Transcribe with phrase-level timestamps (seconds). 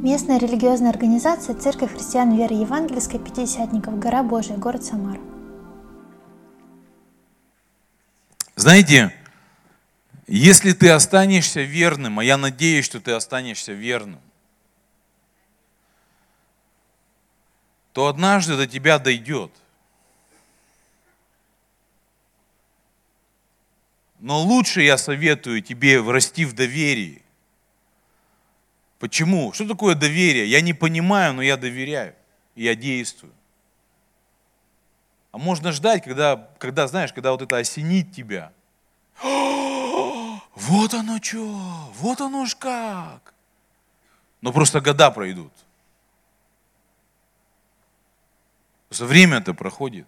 [0.00, 5.20] Местная религиозная организация Церковь христиан веры евангельской Пятидесятников, Гора Божия, город Самара.
[8.54, 9.12] Знаете,
[10.28, 14.20] если ты останешься верным, а я надеюсь, что ты останешься верным,
[17.92, 19.50] то однажды до тебя дойдет.
[24.20, 27.24] Но лучше я советую тебе расти в доверии.
[28.98, 29.52] Почему?
[29.52, 30.46] Что такое доверие?
[30.46, 32.14] Я не понимаю, но я доверяю.
[32.54, 33.32] И я действую.
[35.30, 38.52] А можно ждать, когда, когда, знаешь, когда вот это осенит тебя.
[40.54, 43.32] Вот оно что, вот оно ж как.
[44.40, 45.52] Но просто года пройдут.
[48.88, 50.06] Просто время-то проходит.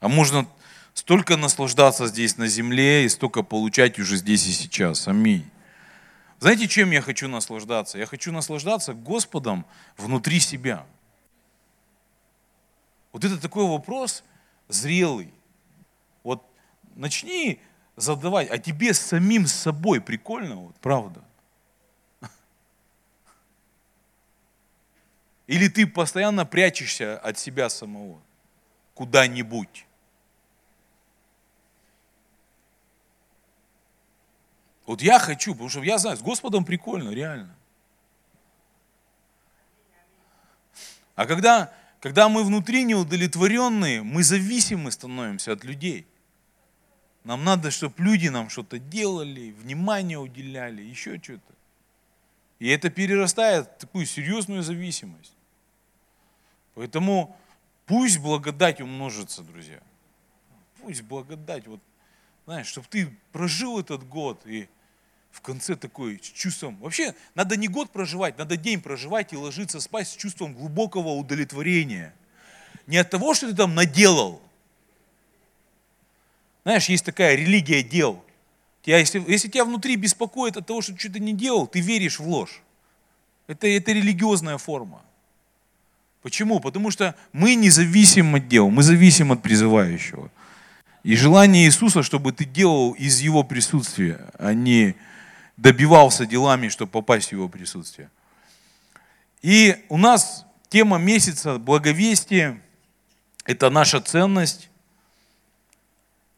[0.00, 0.48] А можно
[0.94, 5.06] столько наслаждаться здесь на земле и столько получать уже здесь и сейчас.
[5.06, 5.44] Аминь.
[6.42, 7.98] Знаете, чем я хочу наслаждаться?
[7.98, 9.64] Я хочу наслаждаться Господом
[9.96, 10.84] внутри себя.
[13.12, 14.24] Вот это такой вопрос
[14.66, 15.32] зрелый.
[16.24, 16.44] Вот
[16.96, 17.60] начни
[17.94, 21.22] задавать, а тебе самим с собой прикольно, вот, правда?
[25.46, 28.20] Или ты постоянно прячешься от себя самого
[28.94, 29.86] куда-нибудь?
[34.86, 37.54] Вот я хочу, потому что я знаю, с Господом прикольно, реально.
[41.14, 46.06] А когда, когда мы внутри неудовлетворенные, мы зависимы становимся от людей.
[47.24, 51.52] Нам надо, чтобы люди нам что-то делали, внимание уделяли, еще что-то.
[52.58, 55.34] И это перерастает в такую серьезную зависимость.
[56.74, 57.36] Поэтому
[57.86, 59.80] пусть благодать умножится, друзья.
[60.80, 61.80] Пусть благодать, вот,
[62.44, 64.68] знаешь, чтобы ты прожил этот год и
[65.30, 66.76] в конце такой с чувством.
[66.76, 72.14] Вообще, надо не год проживать, надо день проживать и ложиться спать с чувством глубокого удовлетворения.
[72.86, 74.42] Не от того, что ты там наделал.
[76.64, 78.22] Знаешь, есть такая религия дел.
[78.82, 82.18] Тебя, если, если тебя внутри беспокоит от того, что ты что-то не делал, ты веришь
[82.18, 82.62] в ложь.
[83.46, 85.02] Это, это религиозная форма.
[86.22, 86.60] Почему?
[86.60, 90.30] Потому что мы не зависим от дел, мы зависим от призывающего.
[91.02, 94.94] И желание Иисуса, чтобы ты делал из Его присутствия, а не
[95.56, 98.10] добивался делами, чтобы попасть в Его присутствие.
[99.42, 102.62] И у нас тема месяца благовестие–
[103.44, 104.70] это наша ценность.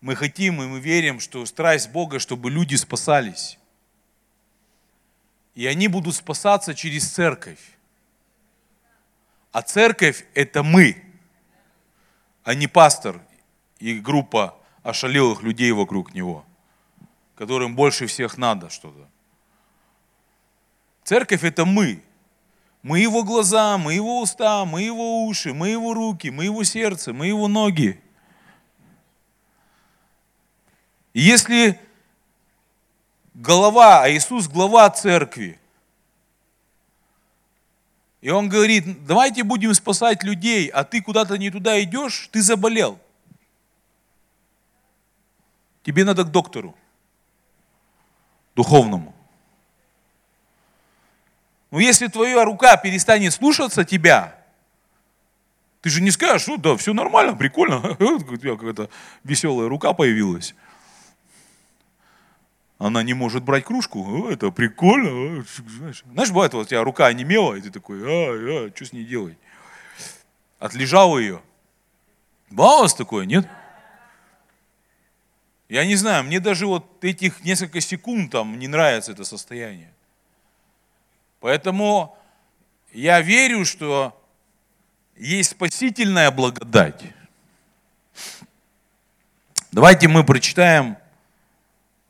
[0.01, 3.59] Мы хотим и мы верим, что страсть Бога, чтобы люди спасались.
[5.55, 7.61] И они будут спасаться через церковь.
[9.53, 11.05] А церковь– это мы,
[12.43, 13.21] а не пастор
[13.79, 16.45] и группа ошалелых людей вокруг него,
[17.35, 19.09] которым больше всех надо что-то.
[21.05, 22.03] Церковь– это мы.
[22.83, 27.13] Мы его глаза, мы его уста, мы его уши, мы его руки, мы его сердце,
[27.13, 28.01] мы его ноги.
[31.15, 31.81] И если
[33.33, 35.59] голова, а Иисус глава церкви,
[38.21, 42.99] и он говорит, давайте будем спасать людей, а ты куда-то не туда идешь, ты заболел.
[45.85, 46.75] Тебе надо к доктору,
[48.57, 49.15] духовному.
[51.71, 54.35] Но если твоя рука перестанет слушаться тебя,
[55.83, 58.89] ты же не скажешь, ну да, все нормально, прикольно, у тебя какая-то
[59.25, 60.55] веселая рука появилась.
[62.79, 65.45] Она не может брать кружку, это прикольно.
[66.13, 69.05] Знаешь, бывает, вот у тебя рука онемела, и ты такой, а, а, что с ней
[69.05, 69.37] делать?
[70.59, 71.43] Отлежал ее.
[72.51, 73.47] Бывало такое, нет?
[75.69, 79.93] Я не знаю, мне даже вот этих несколько секунд там не нравится это состояние.
[81.41, 82.17] Поэтому
[82.93, 84.21] я верю, что
[85.17, 87.03] есть спасительная благодать.
[89.73, 90.97] Давайте мы прочитаем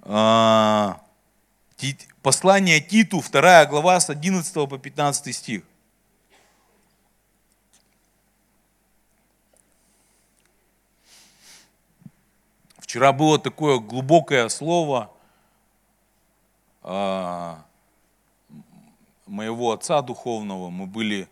[0.03, 0.93] э,
[2.23, 5.63] послание Титу, 2 глава с 11 по 15 стих.
[12.95, 15.11] Вчера было такое глубокое слово,
[16.85, 17.57] э,
[19.27, 21.29] моего отца духовного, мы были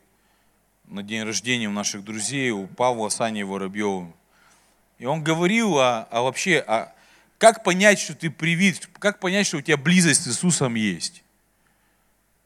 [0.88, 4.10] на день рождения у наших друзей, у Павла Сани Воробьева.
[4.98, 6.92] И он говорил о, о вообще, о,
[7.38, 11.22] как понять, что ты привит, как понять, что у тебя близость с Иисусом есть.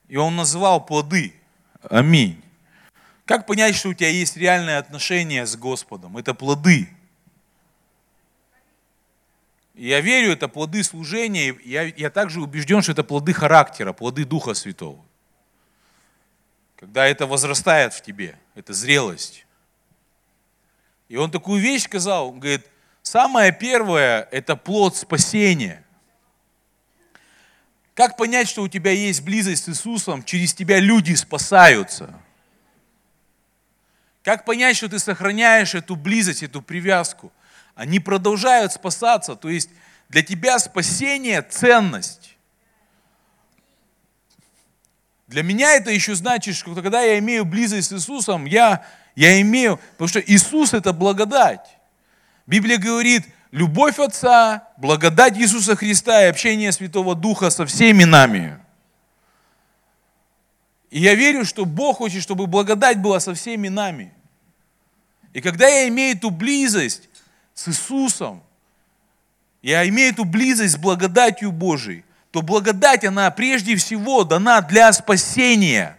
[0.09, 1.33] И он называл плоды.
[1.89, 2.39] Аминь.
[3.25, 6.19] Как понять, что у тебя есть реальное отношение с Господом?
[6.19, 6.91] Это плоды.
[9.77, 11.55] Я верю, это плоды служения.
[11.65, 15.05] Я, я также убежден, что это плоды характера, плоды Духа Святого.
[16.77, 19.47] когда это возрастает в тебе, это зрелость.
[21.09, 22.67] И он такую вещь сказал, он говорит,
[23.03, 25.85] самое первое– это плод спасения.
[27.95, 30.23] Как понять, что у тебя есть близость с Иисусом?
[30.23, 32.15] Через тебя люди спасаются.
[34.23, 37.33] Как понять, что ты сохраняешь эту близость, эту привязку?
[37.77, 39.69] Они продолжают спасаться, то есть
[40.09, 42.37] для тебя спасение– ценность.
[45.27, 49.79] Для меня это еще значит, что когда я имею близость с Иисусом, я, я имею,
[49.93, 51.77] потому что Иисус– это благодать.
[52.47, 58.59] Библия говорит, любовь Отца, благодать Иисуса Христа и общение Святого Духа со всеми нами.
[60.89, 64.15] И я верю, что Бог хочет, чтобы благодать была со всеми нами.
[65.35, 67.11] И когда я имею эту близость
[67.57, 68.41] с Иисусом,
[69.63, 75.97] я имею эту близость с благодатью Божией, то благодать, она прежде всего дана для спасения.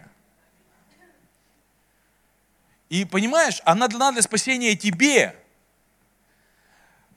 [2.88, 5.36] И понимаешь, она дана для спасения тебе–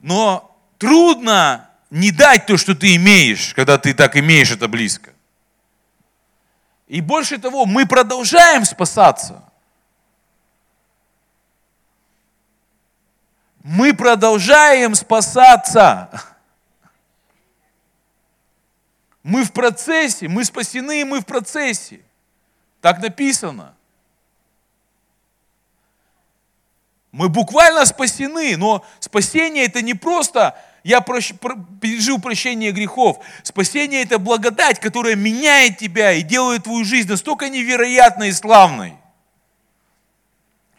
[0.02, 5.12] но трудно не дать то, что ты имеешь, когда ты так имеешь это близко.
[6.88, 9.44] И больше того, мы продолжаем спасаться.
[13.62, 16.10] Мы продолжаем спасаться.
[19.22, 22.00] Мы в процессе, мы спасены, мы в процессе.
[22.80, 23.74] Так написано.
[27.12, 33.18] Мы буквально спасены, но спасение это не просто я прощ, про, пережил прощение грехов.
[33.42, 38.96] Спасение это благодать, которая меняет тебя и делает твою жизнь настолько невероятной и славной,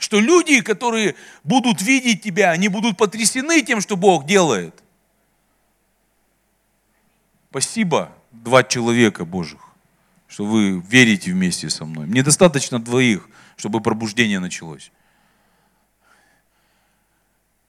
[0.03, 1.15] что люди, которые
[1.45, 4.83] будут видеть тебя, они будут потрясены тем, что Бог делает.
[7.49, 9.61] Спасибо, два человека Божьих,
[10.27, 12.05] что вы верите вместе со мной.
[12.05, 14.91] Мне достаточно двоих, чтобы пробуждение началось.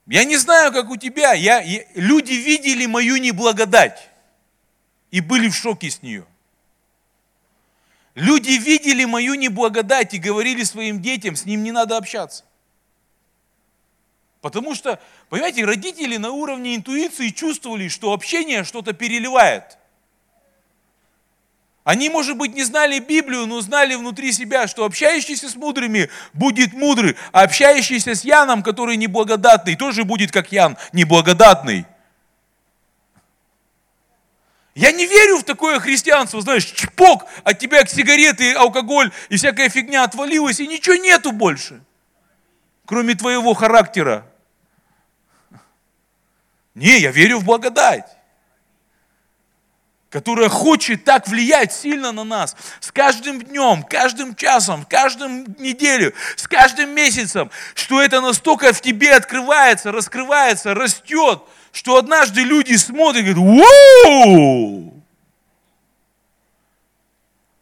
[0.06, 1.34] Я не знаю, как у тебя.
[1.34, 4.10] Я, я, люди видели мою неблагодать
[5.12, 6.26] и были в шоке с нее.
[8.14, 12.44] Люди видели мою неблагодать и говорили своим детям, с ним не надо общаться.
[14.40, 15.00] Потому что,
[15.30, 19.78] понимаете, родители на уровне интуиции чувствовали, что общение что-то переливает–
[21.84, 26.72] они, может быть, не знали Библию, но знали внутри себя, что общающийся с мудрыми будет
[26.72, 31.84] мудрый, а общающийся с Яном, который неблагодатный, тоже будет как Ян, неблагодатный.
[34.74, 40.02] Я не верю в такое христианство, знаешь, чпок, от тебя сигареты, алкоголь и всякая фигня
[40.02, 41.80] отвалилась, и ничего нету больше,
[42.84, 44.26] кроме твоего характера.
[46.74, 48.06] Не, я верю в благодать
[50.14, 56.46] которая хочет так влиять сильно на нас с каждым днем, каждым часом, каждым неделю, с
[56.46, 61.42] каждым месяцем, что это настолько в тебе открывается, раскрывается, растет,
[61.74, 63.66] что однажды люди смотрят и говорят,
[64.06, 65.02] «Воу!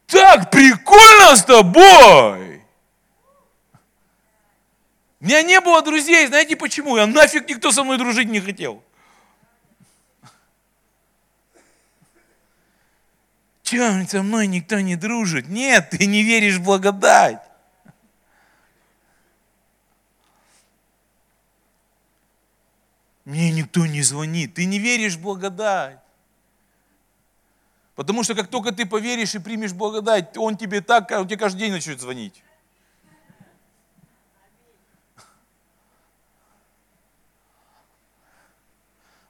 [0.05, 2.63] Так прикольно с тобой!»
[5.19, 6.95] У меня не было друзей, знаете почему?
[6.95, 8.83] Я нафиг никто со мной дружить не хотел.
[13.63, 15.47] Чем со мной никто не дружит?
[15.47, 17.41] Нет, ты не веришь в благодать.
[23.25, 24.55] Мне никто не звонит.
[24.55, 25.99] Ты не веришь в благодать.
[27.95, 31.59] Потому что как только ты поверишь и примешь благодать, он тебе так, он тебе каждый
[31.59, 32.43] день начнет звонить.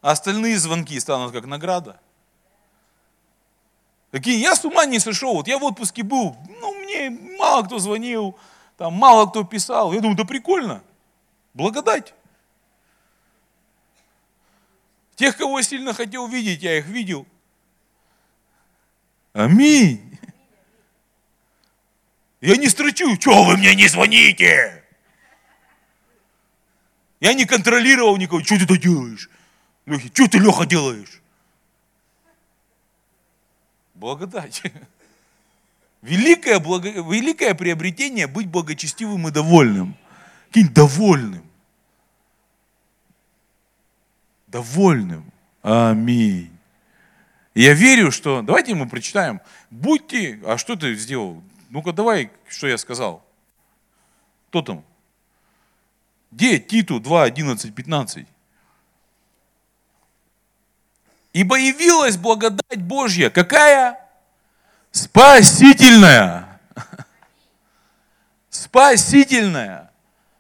[0.02, 2.00] А остальные звонки станут как награда.
[4.12, 7.80] Такие, я с ума не сошел, вот я в отпуске был, ну, мне мало кто
[7.80, 8.38] звонил,
[8.78, 9.92] там мало кто писал.
[9.92, 10.84] Я думаю, да прикольно,
[11.54, 12.14] благодать.
[15.24, 17.25] Тех, кого я сильно хотел видеть, я их видел.
[19.32, 20.20] Аминь.
[22.42, 24.84] Я не строчу, что вы мне не звоните?
[27.22, 29.30] Я не контролировал никого, что ты это делаешь?
[29.86, 31.22] Леха, что ты, Леха, делаешь?
[33.94, 34.62] Благодать.
[36.01, 36.89] Великое, благо...
[36.89, 39.96] Великое приобретение быть благочестивым и довольным.
[40.51, 41.50] Кинь довольным.
[44.54, 45.26] Довольным.
[45.64, 46.56] Аминь.
[47.56, 48.44] я верю, что...
[48.44, 49.42] Давайте мы прочитаем.
[49.72, 50.40] Будьте...
[50.46, 51.44] А что ты сделал?
[51.72, 53.26] Ну-ка давай, что я сказал.
[54.50, 54.86] Кто там?
[56.30, 58.28] Где Титу 2, 11, 15?
[61.34, 63.32] Ибо явилась благодать Божья.
[63.32, 64.00] Какая?
[64.92, 66.60] Спасительная.
[68.52, 69.92] спасительная,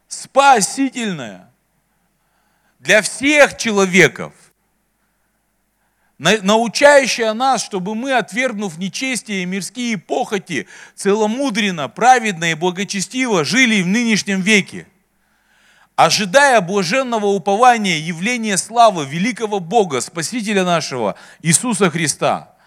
[0.07, 1.52] спасительная
[2.83, 4.33] для всех человеков,
[6.17, 13.87] научающая нас, чтобы мы, отвергнув нечестие и мирские похоти, целомудренно, праведно и благочестиво жили в
[13.87, 14.85] нынешнем веке,
[15.95, 22.49] ожидая блаженного упования явления славы великого Бога, Спасителя нашего, Иисуса Христа–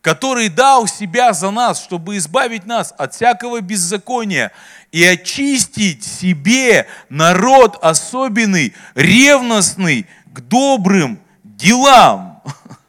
[0.00, 4.50] который дал себя за нас, чтобы избавить нас от всякого беззакония
[4.92, 12.42] и очистить себе народ особенный, ревностный к добрым делам.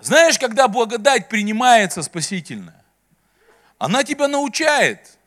[0.00, 2.84] Знаешь, когда благодать принимается спасительная,
[3.78, 5.18] она тебя научает.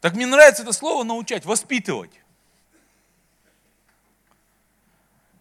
[0.00, 2.19] Так мне нравится это слово научать, воспитывать.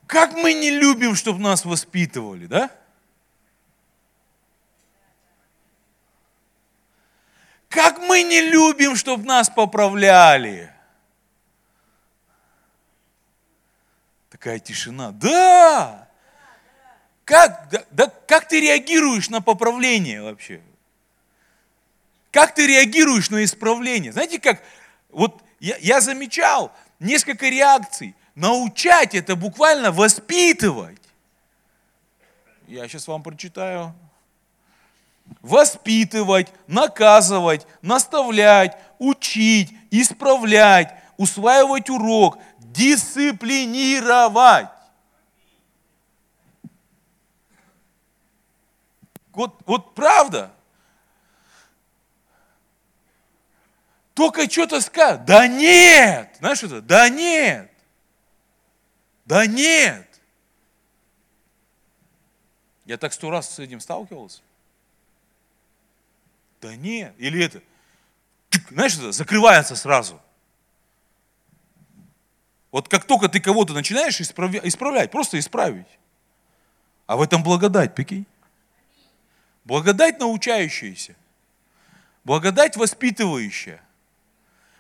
[0.10, 2.72] Как мы не любим, чтобы нас воспитывали, да?
[7.68, 10.74] Как мы не любим, чтобы нас поправляли.
[14.32, 15.12] Такая тишина.
[15.12, 16.10] Да!
[17.24, 20.64] Как, да, да, как ты реагируешь на поправление вообще?
[22.32, 24.12] Как ты реагируешь на исправление?
[24.12, 24.64] Знаете, как
[25.10, 28.16] вот я, я замечал несколько реакций.
[28.40, 31.02] Научать это буквально воспитывать.
[32.68, 33.94] Я сейчас вам прочитаю.
[35.42, 44.70] Воспитывать, наказывать, наставлять, учить, исправлять, усваивать урок, дисциплинировать.
[49.34, 50.54] Вот, вот правда.
[54.14, 55.26] Только что-то сказать.
[55.26, 56.38] Да нет.
[56.40, 56.82] Знаешь что-то?
[56.82, 57.70] Да нет.
[59.30, 60.08] Да нет!
[62.86, 64.42] Я так сто раз с этим сталкивался.
[66.60, 67.14] Да нет.
[67.20, 67.62] Или это,
[68.72, 70.20] знаешь, это закрывается сразу.
[72.72, 76.00] Вот как только ты кого-то начинаешь исправлять, просто исправить.
[77.06, 78.26] А в этом благодать, прикинь.
[79.64, 81.16] Благодать научающаяся.
[82.24, 83.84] Благодать воспитывающая.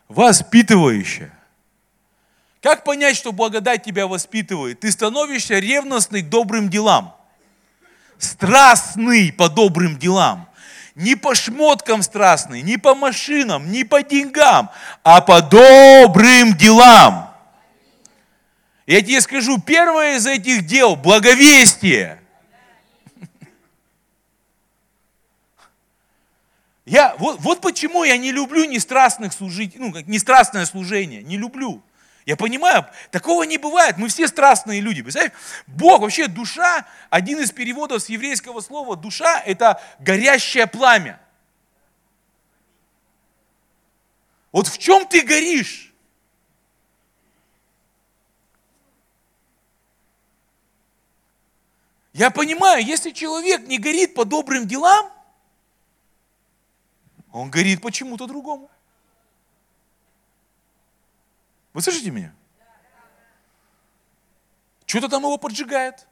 [0.07, 1.38] Воспитывающая.
[2.61, 4.81] Как понять, что благодать тебя воспитывает?
[4.81, 7.15] Ты становишься ревностный к добрым делам.
[8.17, 10.49] Страстный по добрым делам.
[10.95, 14.69] Не по шмоткам страстный, не по машинам, не по деньгам,
[15.03, 17.33] а по добрым делам.
[18.85, 22.19] Я тебе скажу, первое из этих дел– благовестие.
[26.85, 31.83] Я, вот, вот почему я не люблю нестрастных служителей, ну, как нестрастное служение, не люблю.
[32.29, 33.97] Я понимаю, такого не бывает.
[33.97, 35.01] Мы все страстные люди.
[35.01, 35.35] Представляете?
[35.65, 41.19] Бог, вообще душа, один из переводов с еврейского слова душа– это горящее пламя.
[44.51, 45.91] Вот в чем ты горишь?
[52.13, 55.11] Я понимаю, если человек не горит по добрым делам,
[57.31, 58.69] он горит почему-то другому.
[61.73, 62.33] Вы слышите меня?
[64.85, 66.07] Что-то там его поджигает.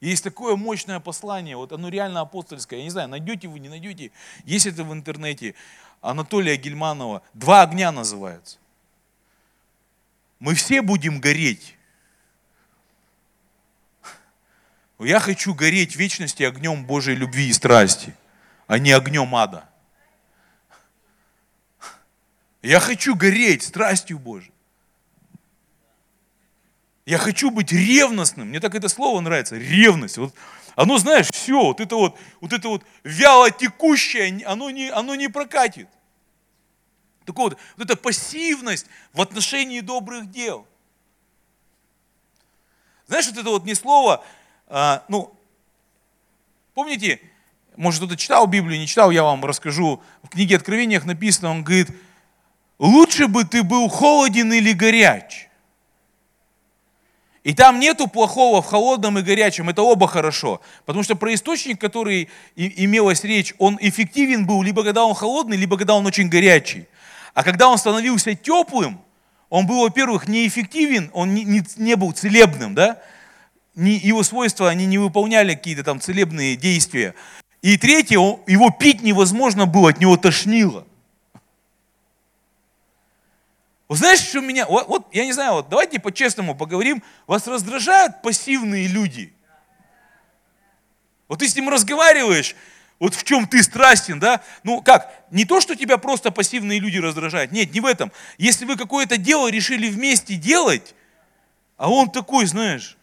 [0.00, 2.78] Есть такое мощное послание, вот оно реально апостольское.
[2.78, 4.12] Я не знаю, найдете вы, не найдете.
[4.44, 5.54] Есть это в интернете.
[6.00, 7.22] Анатолия Гельманова.
[7.32, 8.58] Два огня называется.
[10.38, 11.76] Мы все будем гореть.
[14.98, 18.14] Я хочу гореть в вечности огнем Божьей любви и страсти,
[18.66, 19.68] а не огнем ада.
[22.62, 24.53] Я хочу гореть страстью Божией.
[27.06, 28.48] Я хочу быть ревностным.
[28.48, 30.16] Мне так это слово нравится, ревность.
[30.16, 30.34] Вот,
[30.74, 35.28] оно, знаешь, все, вот это вот, вот это вот вяло текущее, оно не, оно не
[35.28, 35.88] прокатит.
[37.24, 40.66] Так вот, вот эта пассивность в отношении добрых дел.
[43.06, 44.24] Знаешь, вот это вот не слово,
[44.66, 45.34] а, ну,
[46.74, 47.20] помните,
[47.76, 50.02] может кто-то читал Библию, не читал, я вам расскажу.
[50.22, 51.88] В книге Откровениях написано, он говорит,
[52.78, 55.48] лучше бы ты был холоден или горяч,
[57.44, 60.62] и там нету плохого в холодном и горячем, это оба хорошо.
[60.86, 65.58] Потому что про источник, который и, имелась речь, он эффективен был либо когда он холодный,
[65.58, 66.86] либо когда он очень горячий.
[67.34, 68.98] А когда он становился теплым,
[69.50, 72.98] он был, во-первых, неэффективен, он не, не, не был целебным, да?
[73.74, 77.14] Не, его свойства, они не выполняли какие-то там целебные действия.
[77.60, 80.86] И третье, он, его пить невозможно было, от него тошнило.
[83.88, 88.22] Вот знаешь, что меня, вот, вот я не знаю, вот давайте по-честному поговорим, вас раздражают
[88.22, 89.32] пассивные люди?
[91.28, 92.56] Вот ты с ним разговариваешь,
[92.98, 94.40] вот в чем ты страстен, да?
[94.62, 98.10] Ну как, не то, что тебя просто пассивные люди раздражают, нет, не в этом.
[98.38, 100.94] Если вы какое-то дело решили вместе делать,
[101.76, 102.96] а он такой, знаешь,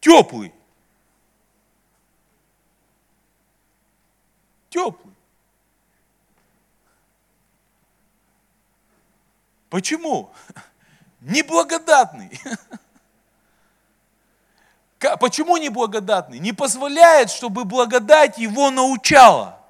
[0.00, 0.52] теплый.
[4.70, 5.14] Теплый.
[9.70, 10.30] Почему?
[11.20, 12.40] Неблагодатный.
[15.20, 16.38] Почему неблагодатный?
[16.38, 19.60] Не позволяет, чтобы благодать его научала.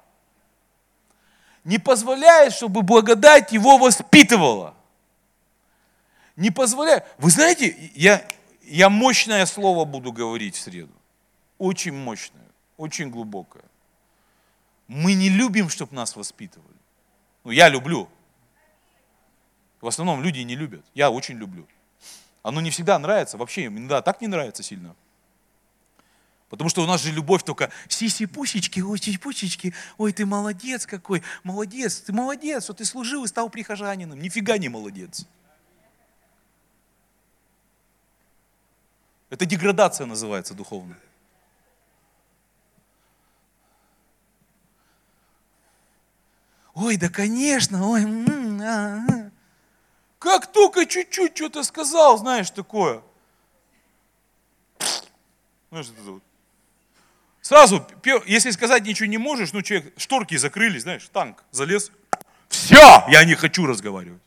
[1.63, 4.73] Не позволяет, чтобы благодать его воспитывала.
[6.35, 7.05] Не позволяет.
[7.17, 8.25] Вы знаете, я,
[8.63, 10.93] я мощное слово буду говорить в среду.
[11.57, 13.63] Очень мощное, очень глубокое.
[14.87, 16.77] Мы не любим, чтобы нас воспитывали.
[17.43, 18.09] Ну, я люблю.
[19.81, 20.85] В основном люди не любят.
[20.93, 21.67] Я очень люблю.
[22.43, 24.95] Оно не всегда нравится, вообще иногда так не нравится сильно.
[26.49, 32.01] Потому что у нас же любовь только сиси-пусечки, ой, сиси-пусечки, ой, ты молодец какой, молодец,
[32.01, 34.19] ты молодец, что ты служил и стал прихожанином.
[34.19, 35.27] Нифига не молодец.
[39.29, 40.97] Это деградация называется духовно.
[46.73, 49.28] Ой, да конечно, ой, м-м, а, а.
[50.19, 53.01] Как только чуть-чуть что-то сказал, знаешь, такое.
[55.71, 56.23] Знаешь, это вот.
[57.41, 57.87] Сразу,
[58.25, 61.91] если сказать ничего не можешь, ну, человек, шторки закрылись, знаешь, танк залез.
[62.49, 64.21] Все, я не хочу разговаривать.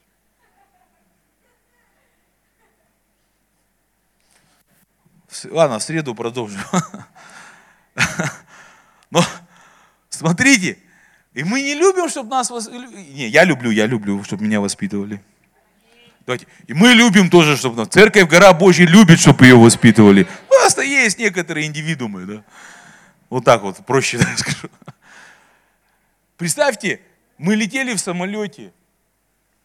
[5.51, 6.61] Ладно, в среду продолжим.
[9.11, 9.23] Но
[10.09, 10.79] смотрите,
[11.35, 12.51] и мы не любим, чтобы нас...
[12.51, 15.23] Не, я люблю, я люблю, чтобы меня воспитывали.
[16.27, 16.47] Давайте.
[16.67, 17.89] И мы любим тоже, чтобы нас...
[17.89, 20.27] Церковь Гора Божья любит, чтобы ее воспитывали.
[20.49, 22.45] Просто есть некоторые индивидуумы, да.
[23.29, 24.69] Вот так вот, проще так скажу.
[26.37, 27.01] Представьте,
[27.39, 28.73] мы летели в самолете,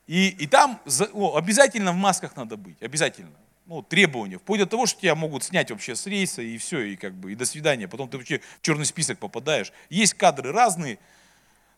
[0.08, 0.80] и, и там
[1.14, 3.32] о, обязательно в масках надо быть, обязательно.
[3.66, 6.96] Ну, требования, вплоть до того, что тебя могут снять вообще с рейса, и все, и
[6.96, 7.90] как бы, и до свидания.
[7.90, 9.74] Потом ты вообще в черный список попадаешь.
[9.90, 10.98] Есть кадры разные.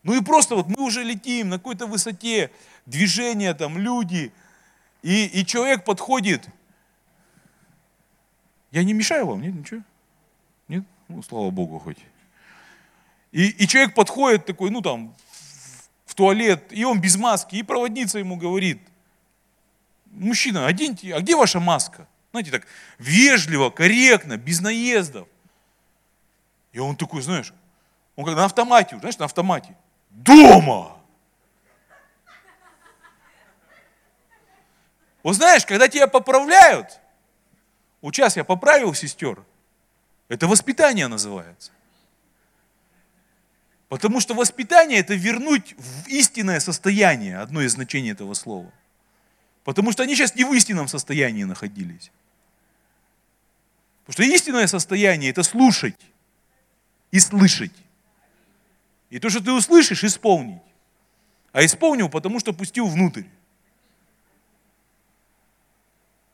[0.04, 2.52] Ну и просто вот мы уже летим на какой-то высоте,
[2.86, 4.32] движения там, люди,
[5.02, 6.48] и, и человек подходит.
[8.70, 9.82] Я не мешаю вам, нет, ничего?
[10.68, 10.84] Нет?
[11.08, 11.98] Ну, слава Богу, хоть.
[13.32, 15.14] И, и человек подходит такой, ну там,
[16.04, 18.80] в туалет, и он без маски, и проводница ему говорит,
[20.06, 22.06] мужчина, оденьте, а где ваша маска?
[22.32, 22.66] Знаете, так
[22.98, 25.26] вежливо, корректно, без наездов.
[26.72, 27.52] И он такой, знаешь,
[28.14, 29.76] он как на автомате, знаешь, на автомате.
[30.10, 30.99] Дома!
[35.22, 36.98] Вот знаешь, когда тебя поправляют,
[38.00, 39.44] вот сейчас я поправил сестер,
[40.28, 41.72] это воспитание называется.
[43.88, 48.70] Потому что воспитание– это вернуть в истинное состояние, одно из значений этого слова.
[49.64, 52.12] Потому что они сейчас не в истинном состоянии находились.
[54.06, 55.98] Потому что истинное состояние– это слушать
[57.10, 57.72] и слышать.
[59.10, 60.62] И то, что ты услышишь, исполнить.
[61.52, 63.24] А исполнил, потому что пустил внутрь.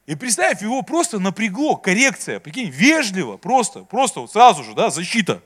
[0.06, 5.42] И представь, его просто напрягло, коррекция, прикинь, вежливо, просто, просто вот сразу же, да, защита.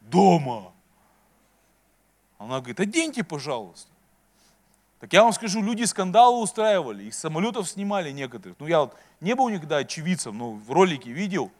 [0.00, 0.72] Дома.
[2.38, 3.88] Она говорит, оденьте, пожалуйста.
[4.98, 8.56] Так я вам скажу, люди скандалы устраивали, из самолетов снимали некоторых.
[8.60, 11.50] Ну, я вот не был никогда очевидцем, но в ролике видел.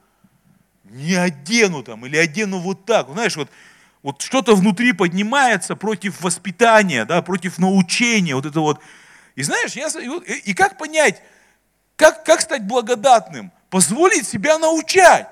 [0.84, 3.10] Не одену там, или одену вот так.
[3.10, 3.50] Знаешь, вот,
[4.02, 8.80] вот что-то внутри поднимается против воспитания, да, против научения, вот это вот.
[9.34, 11.22] И знаешь, я, и, и как понять,
[11.96, 13.52] как, как стать благодатным?
[13.70, 15.28] Позволить себя научать.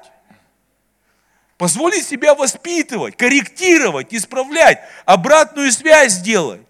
[1.59, 6.62] Позволить себя воспитывать, корректировать, исправлять, обратную связь сделать.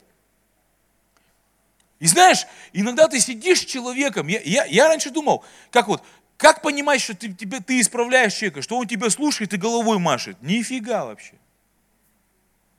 [2.01, 6.03] И знаешь, иногда ты сидишь с человеком, я, я, я раньше думал, как вот,
[6.37, 10.39] как понимать, что ты, тебе, ты исправляешь человека, что он тебя слушает и головой машет?
[10.41, 11.35] Нифига вообще.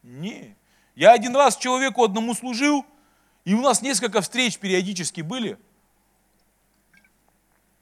[0.02, 0.56] Не.
[0.95, 2.86] Я один раз человеку одному служил,
[3.45, 5.58] и у нас несколько встреч периодически были–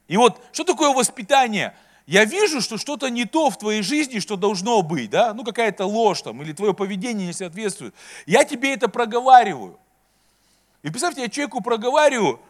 [0.10, 1.78] и вот, что такое воспитание?
[2.08, 5.86] Я вижу, что что-то не то в твоей жизни, что должно быть, да, ну какая-то
[5.86, 7.94] ложь там, или твое поведение не соответствует.
[8.26, 9.80] Я тебе это проговариваю.
[10.82, 12.42] И представьте, я человеку проговариваю,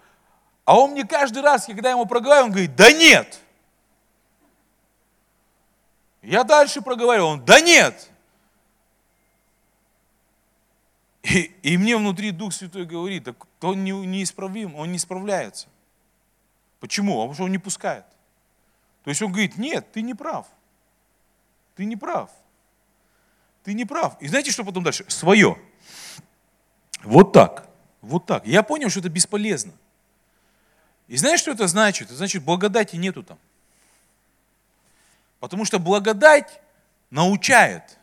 [0.63, 3.41] а он мне каждый раз, когда я ему проговариваю, он говорит, да нет.
[6.21, 8.09] Я дальше проговариваю, он, да нет.
[11.23, 15.67] И, и мне внутри Дух Святой говорит, так он не, неисправим, он не справляется.
[16.79, 17.13] Почему?
[17.13, 18.05] А потому что он не пускает.
[19.03, 20.47] То есть он говорит, нет, ты не прав.
[21.75, 22.29] ты не прав.
[23.63, 24.21] Ты не прав.
[24.21, 25.05] И знаете, что потом дальше?
[25.07, 25.57] Свое.
[27.03, 27.67] Вот так.
[28.01, 28.45] Вот так.
[28.45, 29.73] Я понял, что это бесполезно.
[31.07, 32.07] И знаешь, что это значит?
[32.07, 33.37] Это значит, благодати нету там.
[35.39, 36.61] Потому что благодать
[37.09, 37.97] научает.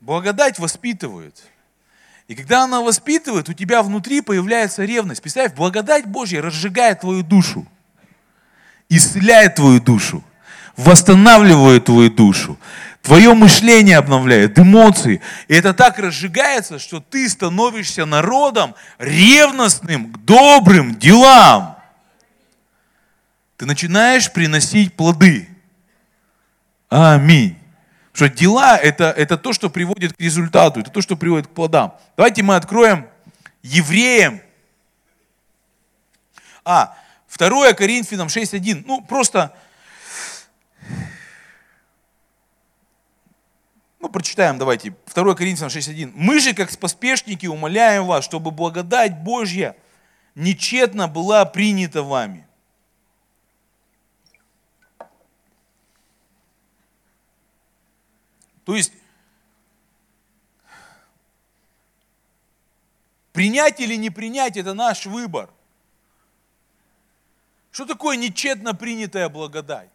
[0.00, 1.42] Благодать воспитывает.
[2.28, 5.22] И когда она воспитывает, у тебя внутри появляется ревность.
[5.22, 7.66] Представь, благодать Божья разжигает твою душу,
[8.90, 10.22] исцеляет твою душу,
[10.76, 12.58] восстанавливает твою душу,
[13.00, 15.22] твое мышление обновляет, эмоции.
[15.48, 21.78] И это так разжигается, что ты становишься народом ревностным к добрым делам.
[23.56, 25.48] Ты начинаешь приносить плоды.
[26.90, 27.57] Аминь.
[28.18, 31.96] Что дела это, это то, что приводит к результату, это то, что приводит к плодам.
[32.16, 33.08] Давайте мы откроем
[33.62, 34.40] евреям.
[36.64, 36.96] А,
[37.32, 38.82] 2 Коринфянам 6.1.
[38.88, 39.54] Ну, просто,
[44.00, 44.96] ну, прочитаем, давайте.
[45.14, 46.10] 2 Коринфянам 6.1.
[46.12, 49.76] Мы же, как поспешники, умоляем вас, чтобы благодать Божья
[50.34, 52.47] нечетно была принята вами.
[58.68, 58.92] То есть
[63.32, 65.48] принять или не принять– это наш выбор.
[67.70, 69.88] Что такое нечетно принятая благодать?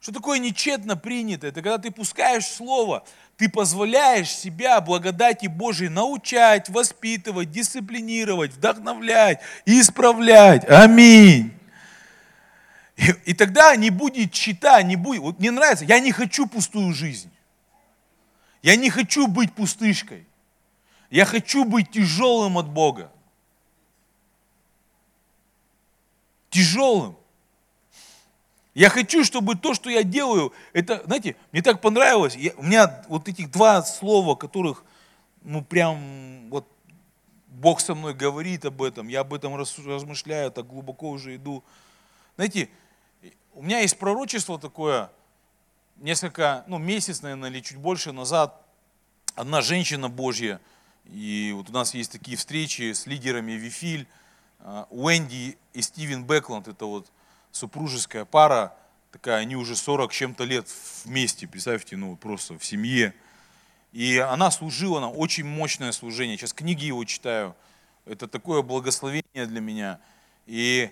[0.00, 1.52] Что такое нечетно принятое?
[1.52, 3.04] Это когда ты пускаешь слово,
[3.36, 10.68] ты позволяешь себя благодати Божией научать, воспитывать, дисциплинировать, вдохновлять, исправлять.
[10.68, 11.56] Аминь.
[12.96, 15.22] И, и тогда не будет чита, не будет.
[15.22, 17.30] Вот мне нравится, я не хочу пустую жизнь.
[18.64, 20.26] Я не хочу быть пустышкой.
[21.10, 23.12] Я хочу быть тяжелым от Бога.
[26.48, 27.14] Тяжелым.
[28.72, 32.36] Я хочу, чтобы то, что я делаю, это, знаете, мне так понравилось.
[32.36, 34.82] Я, у меня вот этих два слова, которых,
[35.42, 36.66] ну, прям, вот,
[37.48, 41.62] Бог со мной говорит об этом, я об этом размышляю, так глубоко уже иду.
[42.36, 42.70] Знаете,
[43.52, 45.10] у меня есть пророчество такое–
[45.96, 48.60] несколько, ну, месяц, наверное, или чуть больше назад
[49.34, 50.60] одна женщина Божья,
[51.06, 54.06] и вот у нас есть такие встречи с лидерами Вифиль,
[54.60, 57.10] а, Уэнди и Стивен Бэкланд, это вот
[57.52, 58.74] супружеская пара,
[59.12, 60.66] такая, они уже 40 чем-то лет
[61.04, 63.14] вместе, представьте, ну, просто в семье.
[63.92, 66.36] И она служила нам, очень мощное служение.
[66.36, 67.54] Сейчас книги его читаю.
[68.06, 70.00] Это такое благословение для меня.
[70.46, 70.90] И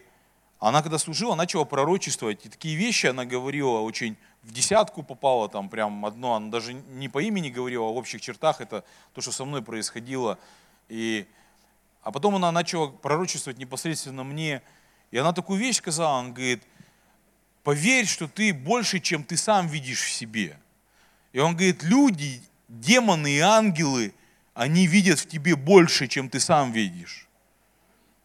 [0.61, 2.47] она, когда служила, начала пророчествовать.
[2.47, 7.09] И такие вещи она говорила очень в десятку попала, там прям одно, она даже не
[7.09, 10.38] по имени говорила, а в общих чертах это то, что со мной происходило.
[10.88, 11.26] И,
[12.02, 14.62] а потом она начала пророчествовать непосредственно мне,
[15.11, 16.62] и она такую вещь сказала, она говорит,
[17.62, 20.59] поверь, что ты больше, чем ты сам видишь в себе.
[21.33, 24.12] И он говорит, люди, демоны и ангелы,
[24.55, 27.28] они видят в тебе больше, чем ты сам видишь.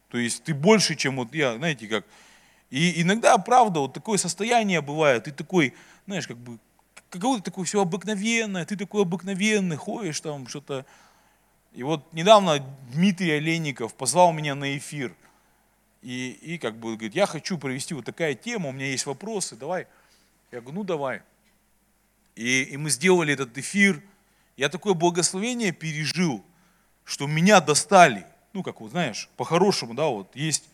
[0.10, 2.06] То есть ты больше, чем вот я, знаете, как...
[2.69, 5.73] И иногда, правда, вот такое состояние бывает, ты такой,
[6.06, 6.60] знаешь, как бы,
[7.10, 10.86] какое-то такое все обыкновенное, ты такой обыкновенный, ходишь там, что-то.
[11.73, 12.60] И вот недавно
[12.91, 15.15] Дмитрий Олейников позвал меня на эфир.
[16.01, 19.56] И, и как бы говорит, я хочу провести вот такая тема, у меня есть вопросы,
[19.56, 19.88] давай.
[20.51, 21.21] Я говорю, ну давай.
[22.36, 24.01] И, и мы сделали этот эфир.
[24.58, 26.43] Я такое благословение пережил,
[27.03, 28.25] что меня достали.
[28.53, 30.69] Ну, как вот, знаешь, по-хорошему, да, вот есть,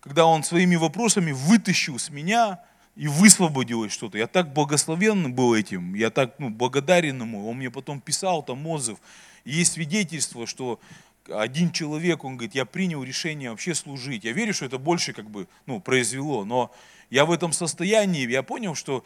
[0.00, 2.60] когда он своими вопросами вытащил с меня
[2.96, 4.18] и высвободилось что-то.
[4.18, 7.48] Я так благословен был этим, я так ну, благодарен ему.
[7.48, 8.98] Он мне потом писал там отзыв.
[9.44, 10.80] И есть свидетельство, что
[11.28, 14.24] один человек, он говорит, я принял решение вообще служить.
[14.24, 16.72] Я верю, что это больше как бы ну, произвело, но
[17.10, 19.04] я в этом состоянии, я понял, что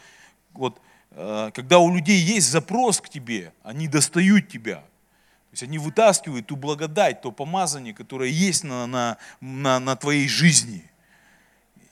[0.53, 0.81] вот
[1.11, 4.85] э, когда у людей есть запрос к тебе, они достают тебя.
[5.55, 10.27] То есть они вытаскивают ту благодать, то помазание, которое есть на, на, на, на твоей
[10.27, 10.83] жизни.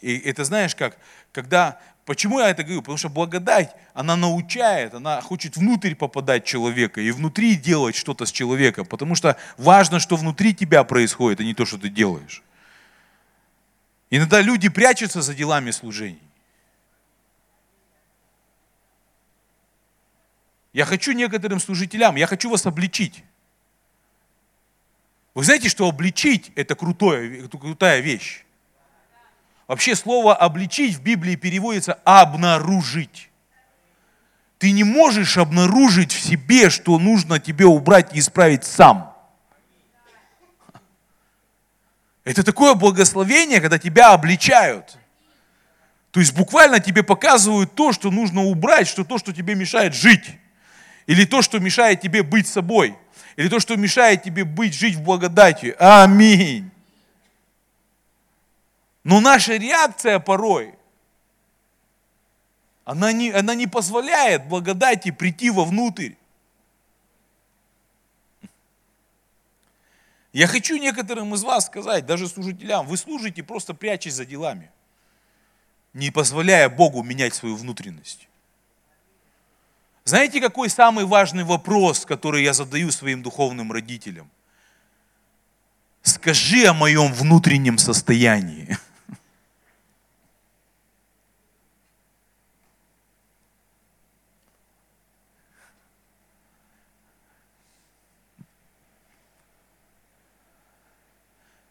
[0.01, 0.99] И это знаешь как,
[1.31, 2.81] когда Почему я это говорю?
[2.83, 8.33] Потому что благодать, она научает, она хочет внутрь попадать человека и внутри делать что-то с
[8.33, 8.85] человеком.
[8.85, 12.43] Потому что важно, что внутри тебя происходит, а не то, что ты делаешь.
[14.11, 16.19] Иногда люди прячутся за делами служений.
[20.73, 23.23] Я хочу некоторым служителям, я хочу вас обличить.
[25.35, 28.45] Вы знаете, что обличить– это крутое, крутая вещь.
[29.67, 33.31] Вообще слово обличить в Библии переводится обнаружить.
[34.59, 39.17] Ты не можешь обнаружить в себе, что нужно тебе убрать и исправить сам.
[42.25, 44.99] Это такое благословение, когда тебя обличают.
[46.11, 50.39] То есть буквально тебе показывают то, что нужно убрать, что то, что тебе мешает жить.
[51.07, 52.97] Или то, что мешает тебе быть собой.
[53.37, 55.75] Или то, что мешает тебе быть, жить в благодати.
[55.79, 56.71] Аминь.
[59.05, 60.75] Но наша реакция порой,
[62.85, 66.13] она не, она не позволяет благодати прийти вовнутрь.
[70.33, 74.71] Я хочу некоторым из вас сказать, даже служителям, вы служите просто прячась за делами,
[75.93, 78.29] не позволяя Богу менять свою внутренность.
[80.05, 84.29] Знаете, какой самый важный вопрос, который я задаю своим духовным родителям?
[86.03, 88.77] Скажи о моем внутреннем состоянии.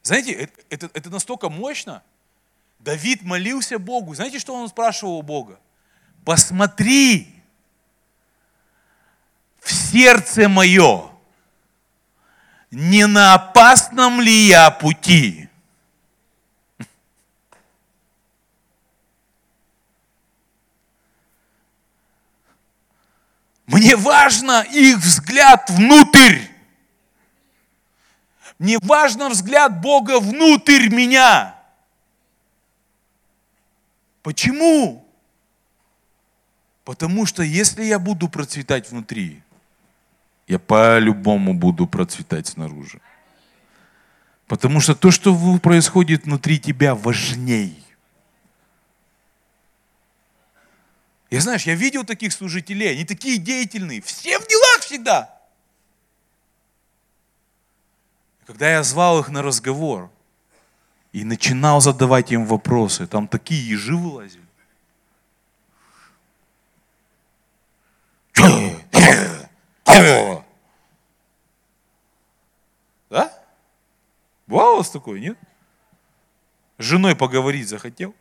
[0.03, 2.01] Знаете, это, это, это настолько мощно.
[2.79, 4.15] Давид молился Богу.
[4.15, 5.59] Знаете, что он спрашивал у Бога?
[6.23, 7.40] Посмотри
[9.61, 11.09] в сердце мое,
[12.71, 15.47] не на опасном ли я пути?
[23.67, 26.39] Мне важно их взгляд внутрь.
[28.59, 31.55] Мне важно взгляд Бога внутрь меня.
[34.21, 35.07] Почему?
[36.83, 39.41] Потому что если я буду процветать внутри,
[40.47, 42.99] я по-любому буду процветать снаружи.
[44.47, 47.81] Потому что то, что происходит внутри тебя, важней.
[51.29, 55.41] Я знаешь, я видел таких служителей, они такие деятельные, все в делах всегда.
[58.45, 60.11] Когда я звал их на разговор
[61.13, 64.41] и начинал задавать им вопросы, там такие ежи вылазили.
[73.09, 73.31] Да?
[74.47, 75.37] Бывало у вас такое, нет?
[76.77, 78.15] С женой поговорить захотел?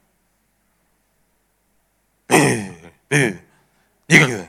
[4.09, 4.47] Никогда.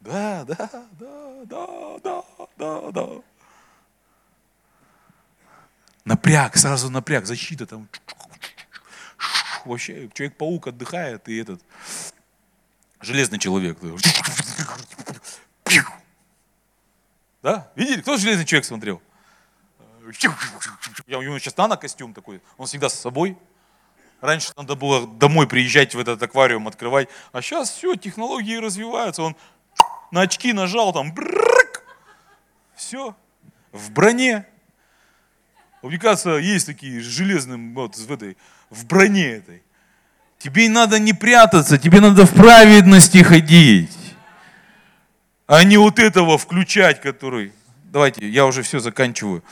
[0.00, 2.22] Да, да, да, да, да,
[2.58, 3.08] да, да.
[6.04, 7.88] Напряг, сразу напряг, защита там.
[9.64, 11.62] Вообще, Человек-паук отдыхает, и этот
[13.04, 13.78] железный человек.
[17.42, 17.70] Да?
[17.76, 18.00] Видели?
[18.00, 19.02] Кто железный человек смотрел?
[21.06, 23.36] Я, у него сейчас нано-костюм такой, он всегда с собой.
[24.20, 29.36] Раньше надо было домой приезжать в этот аквариум открывать, а сейчас все, технологии развиваются, он
[30.10, 31.82] на очки нажал, там, брррк,
[32.74, 33.14] все,
[33.72, 34.46] в броне.
[35.82, 38.38] Мне кажется, есть такие железные, вот в этой,
[38.70, 39.62] в броне этой.
[40.44, 43.96] Тебе надо не прятаться, тебе надо в праведности ходить,
[45.46, 47.54] а не вот этого включать, который...
[47.84, 49.42] Давайте, я уже все заканчиваю.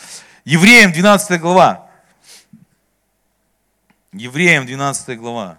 [0.45, 1.89] Евреям 12 глава.
[4.13, 5.57] Евреям 12 глава.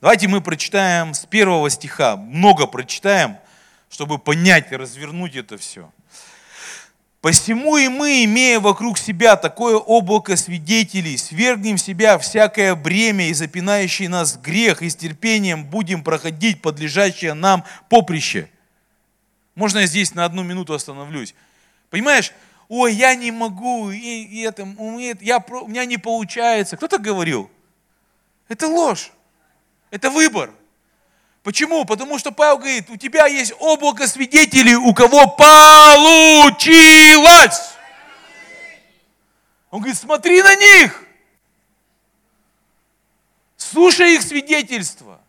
[0.00, 3.36] Давайте мы прочитаем с первого стиха, много прочитаем,
[3.90, 5.92] чтобы понять и развернуть это все.
[7.20, 14.06] Посему и мы, имея вокруг себя такое облако свидетелей, свергнем себя всякое бремя и запинающий
[14.06, 18.48] нас грех, и с терпением будем проходить подлежащее нам поприще.
[19.56, 21.34] Можно я здесь на одну минуту остановлюсь?
[21.90, 22.32] Понимаешь,
[22.68, 26.76] ой, я не могу, и, и это, у, меня, я, у меня не получается.
[26.76, 27.50] Кто так говорил?
[28.46, 29.10] Это ложь.
[29.90, 30.52] Это выбор.
[31.48, 31.86] Почему?
[31.86, 36.68] Потому что Павел говорит, у тебя есть облако свидетелей, у кого получилось.
[39.70, 41.02] Он говорит, смотри на них.
[43.56, 45.22] Слушай их свидетельства.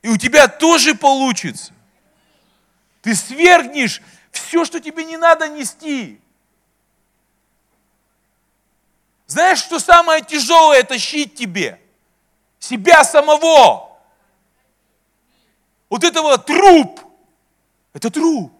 [0.00, 1.74] И у тебя тоже получится.
[3.02, 4.00] Ты свергнешь
[4.32, 6.18] все, что тебе не надо нести.
[9.26, 11.78] Знаешь, что самое тяжелое тащить тебе?
[12.58, 13.93] себя самого.
[15.94, 17.00] Вот этого труп.
[17.92, 18.52] Это труп.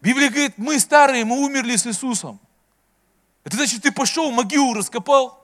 [0.00, 2.40] Библия говорит, мы старые, мы умерли с Иисусом.
[3.44, 5.40] Это значит, ты пошел, могилу раскопал,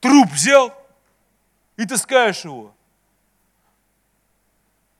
[0.00, 0.74] труп взял
[1.76, 2.74] и таскаешь его.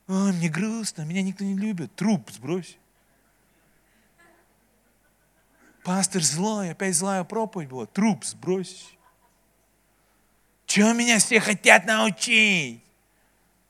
[0.06, 1.92] А, мне грустно, меня никто не любит.
[1.96, 2.78] Труп сбрось.
[5.82, 7.86] Пастор злой, опять злая проповедь была.
[7.86, 8.95] Труп сбрось.
[10.66, 12.82] Чего меня все хотят научить?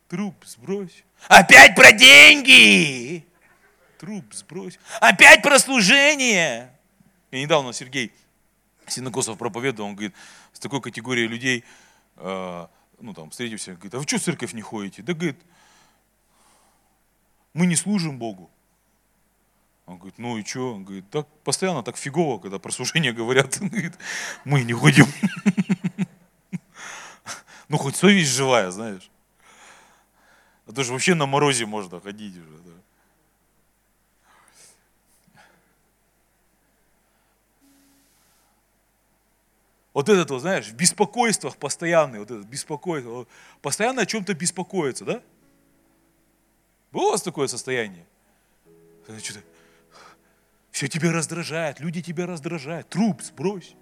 [0.08, 1.04] Труп сбрось.
[1.28, 3.24] Опять про деньги.
[3.98, 4.78] труп сбрось.
[5.00, 6.72] Опять прослужение!
[7.30, 8.12] Я недавно Сергей
[8.86, 10.14] Синокосов проповедовал, он говорит,
[10.52, 11.64] с такой категорией людей,
[12.16, 12.66] э,
[13.00, 15.02] ну там, встретился, говорит, а вы что в церковь не ходите?
[15.02, 15.38] Да, говорит,
[17.52, 18.50] мы не служим Богу.
[19.86, 20.74] Он говорит, ну и что?
[20.74, 23.58] Он говорит, так постоянно так фигово, когда про служение говорят.
[23.60, 23.94] Он говорит,
[24.44, 25.06] мы не ходим.
[27.68, 29.10] Ну, хоть совесть живая, знаешь.
[30.66, 32.58] А то же вообще на морозе можно ходить уже.
[32.58, 32.72] Да.
[39.92, 43.26] Вот этот вот, знаешь, в беспокойствах постоянный, вот этот беспокойство,
[43.62, 45.22] постоянно о чем-то беспокоиться, да?
[46.92, 48.04] Было у вас такое состояние?
[49.06, 49.40] Что-то,
[50.70, 53.74] все тебя раздражает, люди тебя раздражают, труп сбрось.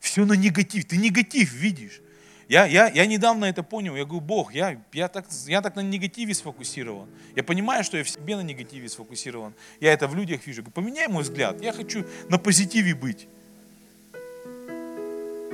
[0.00, 2.00] Все на негатив, ты негатив видишь.
[2.48, 5.80] Я, я, я недавно это понял, я говорю, Бог, я, я, так, я так на
[5.82, 7.08] негативе сфокусирован.
[7.36, 9.54] Я понимаю, что я в себе на негативе сфокусирован.
[9.78, 10.62] Я это в людях вижу.
[10.62, 13.28] Говорю, поменяй мой взгляд, я хочу на позитиве быть.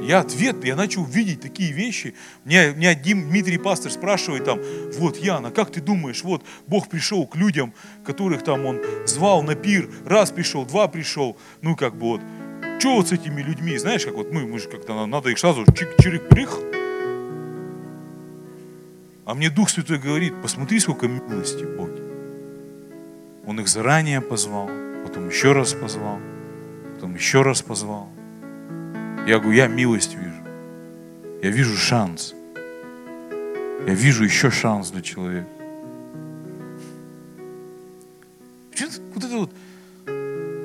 [0.01, 2.15] Я ответ, я начал видеть такие вещи.
[2.45, 4.61] Мне, мне Дим, Дмитрий Пастор спрашивает там,
[4.99, 9.55] вот, Яна, как ты думаешь, вот, Бог пришел к людям, которых там Он звал на
[9.55, 12.21] пир, раз пришел, два пришел, ну, как бы вот,
[12.79, 15.65] что вот с этими людьми, знаешь, как вот мы, мы же как-то надо их сразу
[15.65, 16.51] чик-чирик-прих,
[19.25, 22.03] а мне Дух Святой говорит, посмотри, сколько милости в Боге.
[23.45, 24.71] Он их заранее позвал,
[25.05, 26.21] потом еще раз позвал,
[26.95, 28.09] потом еще раз позвал.
[29.27, 30.43] Я говорю, я милость вижу.
[31.43, 32.35] Я вижу шанс.
[33.87, 35.49] Я вижу еще шанс для человека.
[39.15, 39.51] Вот это вот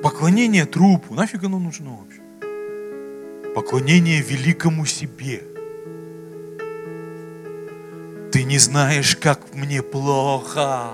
[0.02, 2.20] поклонение трупу, нафиг оно нужно вообще?
[3.54, 5.42] Поклонение великому себе–
[8.32, 10.88] ты не знаешь, как мне плохо.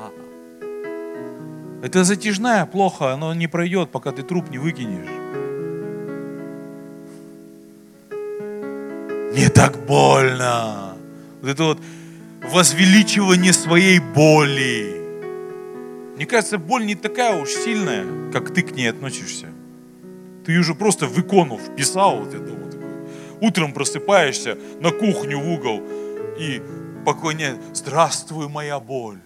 [1.84, 5.08] Это затяжная плохо, оно не пройдет, пока ты труп не выкинешь.
[9.32, 10.96] Мне так больно.
[11.40, 11.78] Вот это вот
[12.52, 14.97] возвеличивание своей боли.
[16.18, 19.46] Мне кажется, боль не такая уж сильная, как ты к ней относишься.
[20.44, 22.76] Ты уже просто в икону вписал вот это вот.
[23.40, 25.80] Утром просыпаешься на кухню в угол
[26.36, 26.60] и
[27.06, 27.60] поклоняет.
[27.72, 29.20] Здравствуй, моя боль.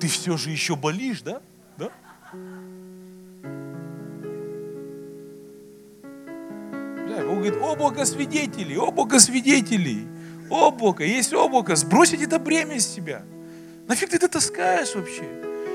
[0.00, 1.40] Ты все же еще болишь, да?
[1.76, 1.92] Да?
[7.28, 10.08] Он говорит, облако свидетелей, облако свидетелей,
[10.50, 13.22] облако, есть облако, сбросить это бремя с себя.
[13.88, 15.24] Нафиг ты это таскаешь вообще?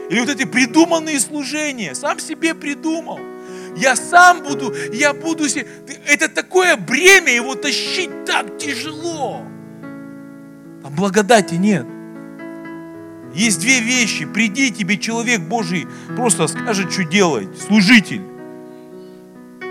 [0.10, 3.20] Или вот эти придуманные служения, сам себе придумал
[3.78, 5.46] я сам буду, я буду...
[6.08, 9.44] Это такое бремя, его тащить так тяжело.
[10.84, 11.86] А благодати нет.
[13.34, 14.26] Есть две вещи.
[14.26, 17.50] Приди, тебе человек Божий просто скажет, что делать.
[17.60, 18.22] Служитель.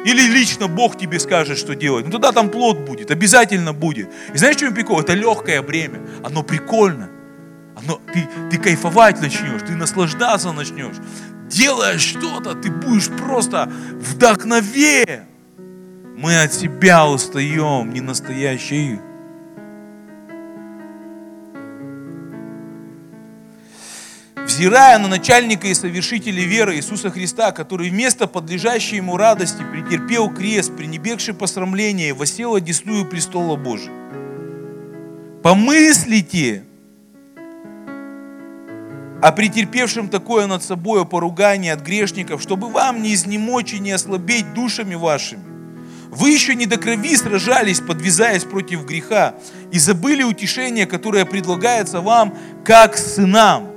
[0.07, 2.07] Или лично Бог тебе скажет, что делать.
[2.07, 4.09] Ну тогда там плод будет, обязательно будет.
[4.33, 5.01] И знаешь, что прикол?
[5.01, 6.01] Это легкое бремя.
[6.23, 7.11] Оно прикольно.
[7.77, 10.97] Оно, ты, ты кайфовать начнешь, ты наслаждаться начнешь
[11.49, 15.25] делая что-то, ты будешь просто вдохновен.
[16.16, 18.99] Мы от себя устаем, не настоящий.
[24.57, 30.75] Взирая на начальника и совершителя веры Иисуса Христа, который вместо подлежащей ему радости претерпел крест,
[30.75, 33.92] пренебегший посрамление, восел одесную престола Божия.
[35.42, 36.64] Помыслите,
[39.21, 44.55] о претерпевшем такое над собой поругание от грешников, чтобы вам не изнемочь и не ослабеть
[44.55, 45.45] душами вашими.
[46.09, 49.35] Вы еще не до крови сражались, подвязаясь против греха,
[49.71, 53.75] и забыли утешение, которое предлагается вам, как сынам.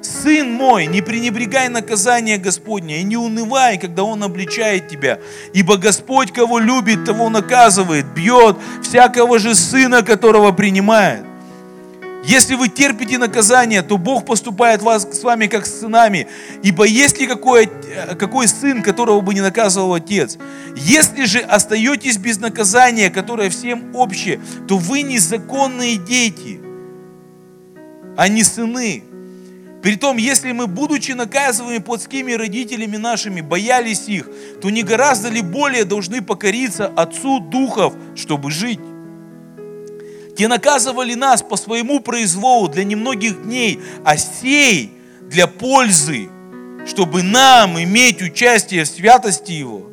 [0.00, 5.18] Сын мой, не пренебрегай наказание Господне и не унывай, когда Он обличает тебя.
[5.52, 11.24] Ибо Господь, кого любит, того наказывает, бьет всякого же сына, которого принимает.
[12.24, 16.28] Если вы терпите наказание, то Бог поступает вас, с вами как с сынами.
[16.62, 17.70] Ибо есть ли какой,
[18.18, 20.36] какой сын, которого бы не наказывал отец?
[20.76, 26.60] Если же остаетесь без наказания, которое всем общее, то вы незаконные дети,
[28.16, 29.04] а не сыны.
[29.82, 34.28] Притом, если мы, будучи наказываемы плотскими родителями нашими, боялись их,
[34.60, 38.80] то не гораздо ли более должны покориться Отцу Духов, чтобы жить?
[40.36, 46.28] Те наказывали нас по своему произволу для немногих дней, а сей для пользы,
[46.86, 49.87] чтобы нам иметь участие в святости Его.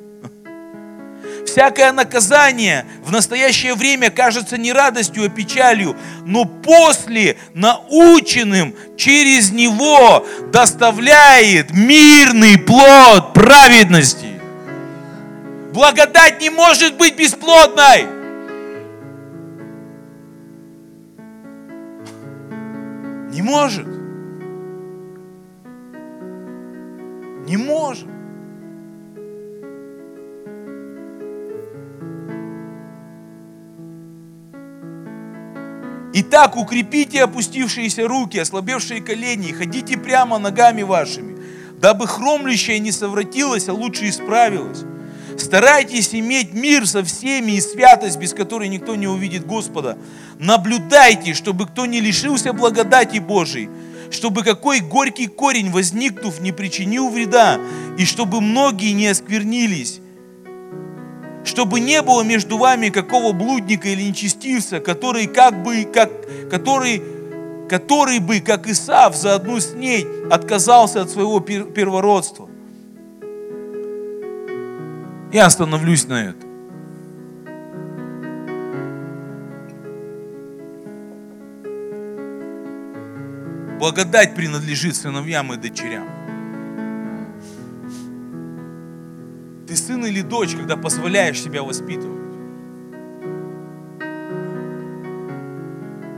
[1.46, 10.26] Всякое наказание в настоящее время кажется не радостью, а печалью, но после наученным через него
[10.52, 14.41] доставляет мирный плод праведности.
[15.72, 18.08] Благодать не может быть бесплодной.
[23.32, 23.86] Не может.
[27.46, 28.14] Не может.
[36.18, 41.38] Итак, укрепите опустившиеся руки, ослабевшие колени, и ходите прямо ногами вашими,
[41.82, 44.86] дабы хромлющее не совратилось, а лучше исправилось.
[45.38, 49.97] Старайтесь иметь мир со всеми и святость, без которой никто не увидит Господа.
[50.39, 53.70] Наблюдайте, чтобы кто не лишился благодати Божией,
[54.09, 57.59] чтобы какой горький корень, возникнув, не причинил вреда,
[57.97, 59.99] и чтобы многие не осквернились
[61.46, 66.12] чтобы не было между вами какого блудника или нечестивца, который как бы, как,
[66.50, 67.02] который,
[67.70, 72.50] который бы, как Исав, за одну снедь отказался от своего первородства.
[75.32, 76.46] Я остановлюсь на этом.
[83.80, 86.25] Благодать принадлежит сыновьям и дочерям.
[89.68, 92.22] Ты сын или дочь, когда позволяешь себя воспитывать.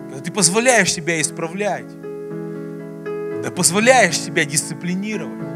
[0.10, 1.88] Когда ты позволяешь себя исправлять.
[3.36, 5.48] Когда позволяешь себя дисциплинировать.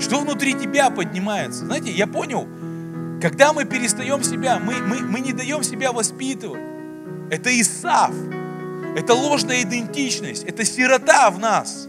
[0.00, 1.66] Что внутри тебя поднимается?
[1.66, 2.48] Знаете, я понял,
[3.20, 6.62] когда мы перестаем себя, мы, мы, мы не даем себя воспитывать.
[7.30, 8.12] Это Исав.
[8.96, 10.42] Это ложная идентичность.
[10.42, 11.88] Это сирота в нас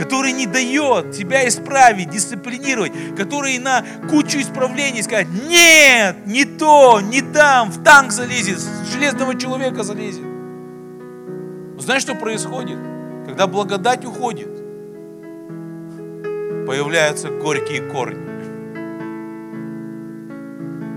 [0.00, 7.20] который не дает тебя исправить, дисциплинировать, который на кучу исправлений сказать, нет, не то, не
[7.20, 10.24] там, в танк залезет, с железного человека залезет.
[10.24, 12.78] Но знаешь, что происходит?
[13.26, 14.48] Когда благодать уходит,
[16.66, 18.30] появляются горькие корни.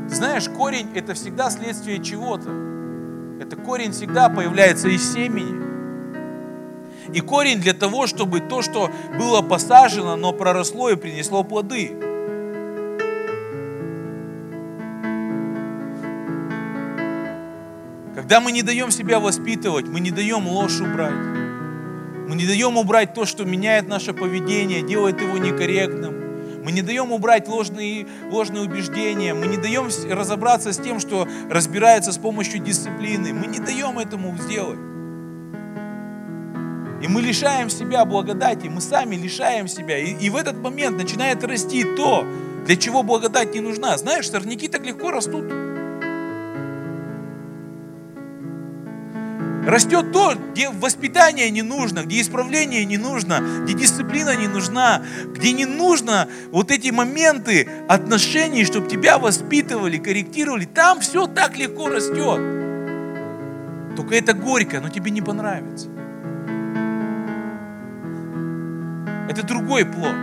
[0.07, 2.49] Знаешь, корень это всегда следствие чего-то.
[3.41, 5.62] Это корень всегда появляется из семени.
[7.13, 11.91] И корень для того, чтобы то, что было посажено, но проросло и принесло плоды.
[18.15, 21.13] Когда мы не даем себя воспитывать, мы не даем ложь убрать.
[22.27, 26.63] Мы не даем убрать то, что меняет наше поведение, делает его некорректным.
[26.63, 29.33] Мы не даем убрать ложные, ложные убеждения.
[29.33, 33.33] Мы не даем разобраться с тем, что разбирается с помощью дисциплины.
[33.33, 34.92] Мы не даем этому сделать.
[37.03, 39.97] И мы лишаем себя благодати, мы сами лишаем себя.
[39.97, 42.25] И, и в этот момент начинает расти то,
[42.65, 43.97] для чего благодать не нужна.
[43.97, 45.43] Знаешь, сорняки так легко растут.
[49.67, 55.51] Растет то, где воспитание не нужно, где исправление не нужно, где дисциплина не нужна, где
[55.51, 60.63] не нужно вот эти моменты отношений, чтобы тебя воспитывали, корректировали.
[60.63, 62.39] Там все так легко растет.
[63.97, 65.89] Только это горько, но тебе не понравится.
[69.29, 70.15] Это другой плод.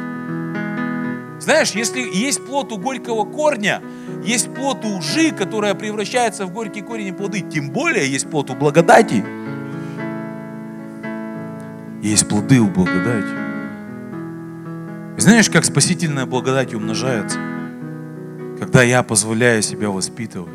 [1.41, 3.81] Знаешь, если есть плод у горького корня,
[4.23, 8.51] есть плод у лжи, которая превращается в горький корень и плоды, тем более есть плод
[8.51, 9.25] у благодати.
[12.03, 13.35] Есть плоды у благодати.
[15.17, 17.39] И знаешь, как спасительная благодать умножается?
[18.59, 20.53] Когда я позволяю себя воспитывать.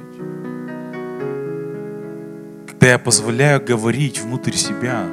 [2.69, 5.03] Когда я позволяю говорить внутрь себя.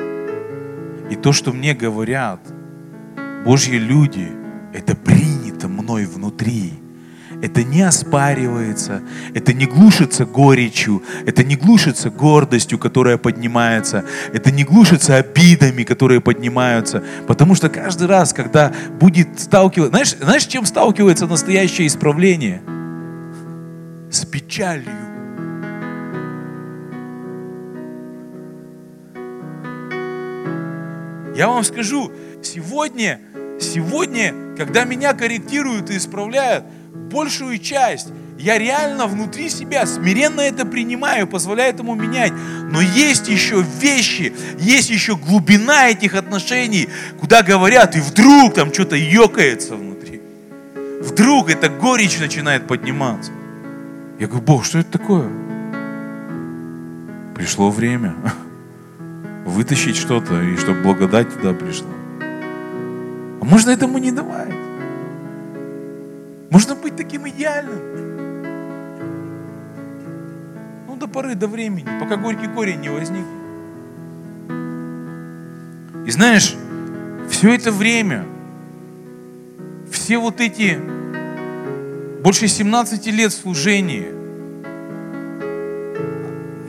[1.11, 2.41] И то, что мне говорят–
[3.45, 4.28] Божьи люди,
[4.72, 6.74] это принято мной внутри.
[7.43, 9.03] Это не оспаривается,
[9.34, 16.20] это не глушится горечью, это не глушится гордостью, которая поднимается, это не глушится обидами, которые
[16.20, 17.03] поднимаются.
[17.26, 19.90] Потому что каждый раз, когда будет сталкиваться...
[19.90, 22.62] Знаешь, знаешь, чем сталкивается настоящее исправление?
[24.09, 24.86] С печалью.
[31.34, 32.12] Я вам скажу,
[32.43, 33.18] сегодня
[33.63, 36.65] Сегодня, когда меня корректируют и исправляют,
[37.11, 38.09] большую часть
[38.39, 42.33] я реально внутри себя смиренно это принимаю, позволяю этому менять.
[42.71, 46.89] Но есть еще вещи, есть еще глубина этих отношений,
[47.21, 50.21] куда говорят, и вдруг там что-то ёкается внутри.
[51.01, 53.31] Вдруг эта горечь начинает подниматься.
[54.19, 55.29] Я говорю, Бог, что это такое?
[57.37, 58.17] Пришло время
[59.47, 62.02] вытащить что-то, и чтобы благодать туда пришла.
[63.43, 64.55] А можно этому не давать.
[66.49, 67.93] Можно быть таким идеальным.
[71.12, 73.26] поры до времени, пока горький корень не возник.
[76.07, 76.57] И знаешь,
[77.30, 78.24] все это время,
[79.90, 80.78] все вот эти
[82.22, 84.12] больше 17 лет служения,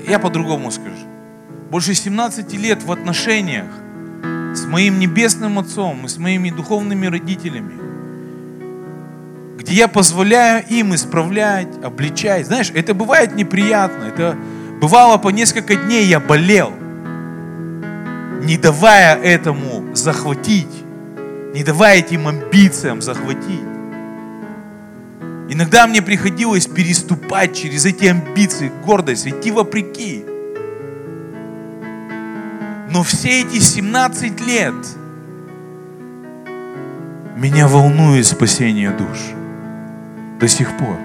[0.07, 1.07] я по-другому скажу,
[1.71, 3.71] больше 17 лет в отношениях
[4.53, 7.73] с моим небесным Отцом и с моими духовными родителями,
[9.57, 12.47] где я позволяю им исправлять, обличать.
[12.47, 14.05] Знаешь, это бывает неприятно.
[14.05, 14.37] Это
[14.81, 16.73] бывало по несколько дней я болел,
[18.43, 20.83] не давая этому захватить,
[21.53, 23.61] не давая этим амбициям захватить.
[25.49, 30.25] Иногда мне приходилось переступать через эти амбиции, гордость, идти вопреки.
[32.93, 34.75] Но все эти 17 лет
[37.35, 39.17] меня волнует спасение душ
[40.39, 40.97] до сих пор.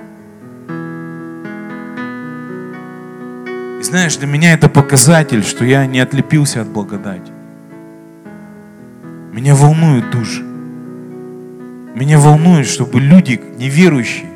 [3.80, 7.32] И знаешь, для меня это показатель, что я не отлепился от благодати.
[9.32, 10.42] Меня волнует душа.
[11.94, 14.26] Меня волнует, чтобы люди неверующие,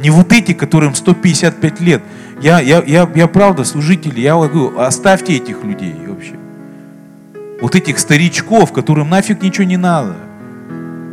[0.00, 2.02] не вот эти, которым 155 лет,
[2.42, 6.34] я, я, я, я правда служитель, я говорю, оставьте этих людей вообще.
[7.60, 10.16] Вот этих старичков, которым нафиг ничего не надо.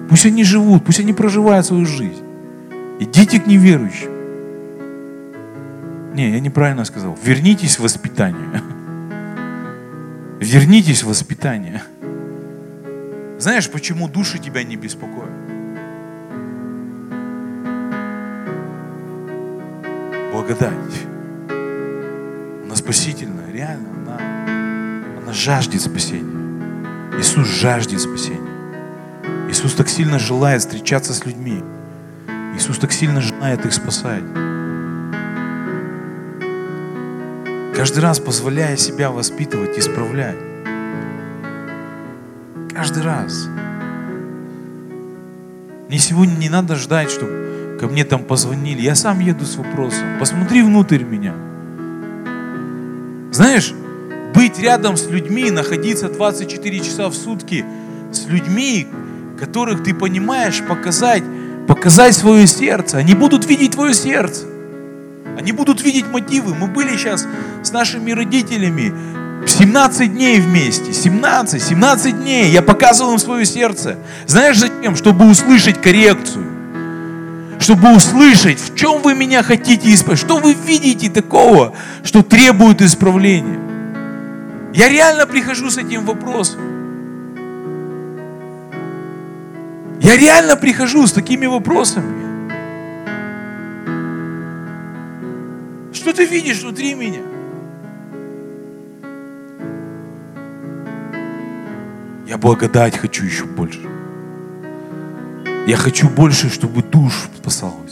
[0.10, 2.24] Пусть они живут, пусть они проживают свою жизнь.
[3.00, 4.12] Идите к неверующим.
[6.14, 7.18] Не, я неправильно сказал.
[7.22, 8.62] Вернитесь в воспитание.
[10.40, 11.84] Вернитесь в воспитание.
[13.38, 15.30] Знаешь, почему души тебя не беспокоят?
[20.32, 20.74] Благодать.
[22.66, 23.90] Она спасительная, реально.
[24.06, 24.18] Она,
[25.22, 26.37] она жаждет спасения.
[27.18, 28.52] Иисус жаждет спасения.
[29.50, 31.64] Иисус так сильно желает встречаться с людьми.
[32.56, 34.24] Иисус так сильно желает их спасать.
[37.76, 40.38] Каждый раз позволяя себя воспитывать, исправлять.
[42.74, 43.48] Каждый раз.
[45.88, 48.82] Мне сегодня не надо ждать, чтобы ко мне там позвонили.
[48.82, 50.20] Я сам еду с вопросом.
[50.20, 51.34] Посмотри внутрь меня.
[53.32, 53.74] Знаешь,
[54.48, 57.66] быть рядом с людьми, находиться 24 часа в сутки
[58.12, 58.88] с людьми,
[59.38, 61.24] которых ты понимаешь, показать,
[61.68, 62.98] показать свое сердце.
[62.98, 64.46] Они будут видеть твое сердце.
[65.38, 66.56] Они будут видеть мотивы.
[66.56, 67.28] Мы были сейчас
[67.62, 68.94] с нашими родителями
[69.46, 70.94] 17 дней вместе.
[70.94, 72.50] 17, 17 дней.
[72.50, 73.98] Я показывал им свое сердце.
[74.28, 74.96] Знаешь зачем?
[74.96, 76.46] Чтобы услышать коррекцию.
[77.60, 80.22] Чтобы услышать, в чем вы меня хотите исправить.
[80.22, 81.74] Что вы видите такого,
[82.04, 83.67] что требует исправления.
[84.78, 86.62] Я реально прихожу с этим вопросом.
[90.00, 92.28] Я реально прихожу с такими вопросами.
[95.92, 97.22] Что ты видишь внутри меня?
[102.28, 103.82] Я благодать хочу еще больше.
[105.66, 107.87] Я хочу больше, чтобы душ спасалась.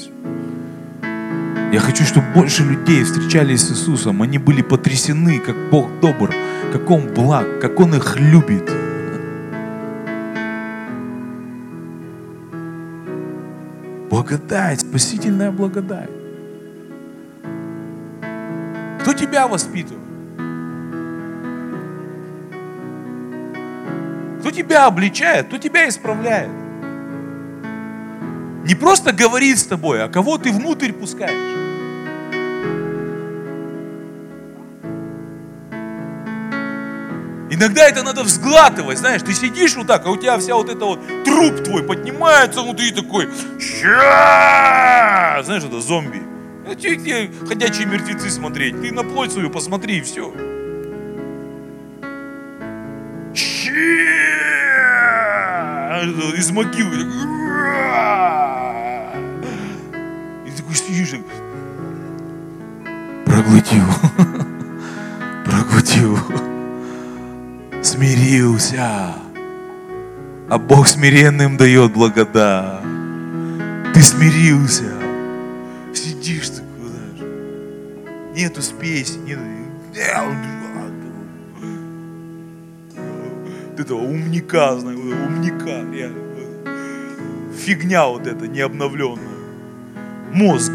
[1.76, 4.22] Я хочу, чтобы больше людей встречались с Иисусом.
[4.22, 6.34] Они были потрясены, как Бог добр,
[6.72, 8.72] как Он благ, как Он их любит.
[14.10, 16.10] Благодать, спасительная благодать.
[19.02, 20.00] Кто тебя воспитывает?
[24.40, 26.52] Кто тебя обличает, кто тебя исправляет?
[28.64, 31.65] Не просто говорит с тобой, а кого ты внутрь пускаешь.
[37.56, 40.84] Иногда это надо взглатывать, знаешь, ты сидишь вот так, а у тебя вся вот эта
[40.84, 43.30] вот труп твой поднимается внутри такой,
[45.42, 46.22] знаешь, это зомби.
[46.70, 48.82] Где, где ходячие мертвецы смотреть?
[48.82, 50.34] Ты на плоть свою посмотри и все.
[56.36, 56.98] Из могилы.
[60.46, 61.16] И такой сидишь,
[63.26, 63.86] проглотил.
[65.46, 66.20] Проглотил
[67.86, 69.14] смирился.
[70.50, 72.82] А Бог смиренным дает благодать.
[73.94, 74.92] Ты смирился.
[75.94, 78.34] Сидишь ты куда же.
[78.36, 79.42] Нету спеси, нету...
[83.86, 86.24] этого умника, знаю, умника, реально.
[87.56, 89.20] Фигня вот эта необновленная.
[90.34, 90.72] Мозг.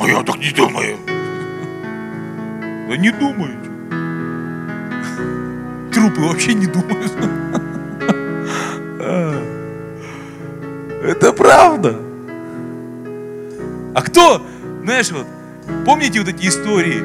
[0.00, 1.13] А я так не думаю.
[2.88, 3.62] Да не думают.
[5.92, 7.12] Трупы вообще не думают.
[11.02, 11.96] Это правда.
[13.94, 14.40] А кто?
[14.84, 15.26] Знаешь, вот,
[15.84, 17.02] помните вот эти истории,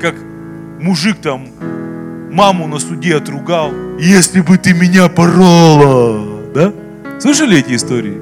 [0.00, 0.14] как
[0.78, 1.48] мужик там
[2.30, 6.72] маму на суде отругал, если бы ты меня порола, да?
[7.18, 8.20] Слышали эти истории?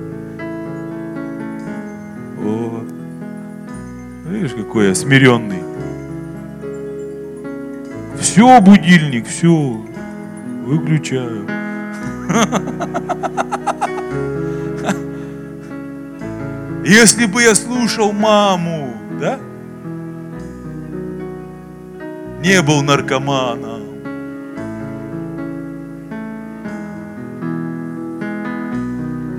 [2.38, 2.84] О,
[4.26, 5.63] видишь, какой я смиренный.
[8.34, 9.80] Все, будильник, все,
[10.64, 11.46] выключаю.
[16.84, 19.38] Если бы я слушал маму, да?
[22.42, 23.82] Не был наркоманом.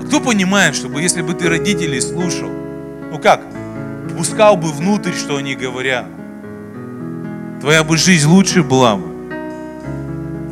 [0.06, 2.48] Кто понимает, чтобы если бы ты родителей слушал,
[3.12, 3.42] ну как,
[4.16, 6.06] пускал бы внутрь, что они говорят,
[7.66, 9.08] твоя бы жизнь лучше была бы.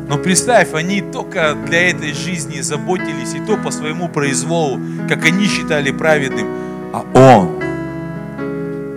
[0.09, 5.47] Но представь, они только для этой жизни заботились, и то по своему произволу, как они
[5.47, 6.49] считали праведным.
[6.93, 7.61] А Он,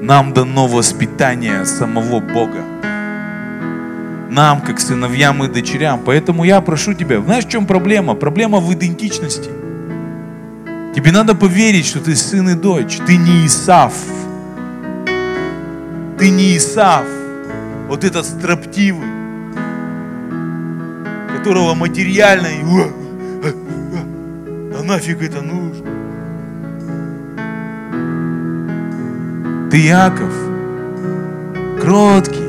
[0.01, 2.63] нам дано воспитание самого Бога.
[4.31, 6.01] Нам, как сыновьям и дочерям.
[6.03, 8.15] Поэтому я прошу тебя, знаешь, в чем проблема?
[8.15, 9.51] Проблема в идентичности.
[10.95, 12.97] Тебе надо поверить, что ты сын и дочь.
[13.05, 13.93] Ты не Исав.
[16.17, 17.05] Ты не Исав.
[17.87, 19.07] Вот этот строптивый
[21.37, 22.47] которого материально,
[24.77, 25.85] а нафиг это нужно?
[29.71, 30.33] Ты Яков,
[31.81, 32.46] кроткий,